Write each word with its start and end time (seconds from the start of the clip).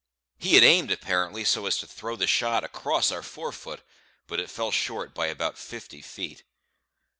He 0.39 0.55
had 0.55 0.63
aimed 0.63 0.89
apparently 0.89 1.43
so 1.45 1.67
as 1.67 1.77
to 1.77 1.85
throw 1.85 2.15
the 2.15 2.25
shot 2.25 2.63
across 2.63 3.11
our 3.11 3.21
fore 3.21 3.51
foot; 3.51 3.83
but 4.25 4.39
it 4.39 4.49
fell 4.49 4.71
short 4.71 5.13
by 5.13 5.27
about 5.27 5.59
fifty 5.59 6.01
feet. 6.01 6.41